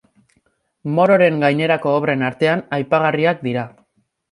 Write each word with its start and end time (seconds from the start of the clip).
Mororen 0.99 1.37
gainerako 1.43 1.93
obren 1.99 2.25
artean, 2.31 2.65
aipagarriak 2.81 3.47
dira. 3.51 3.71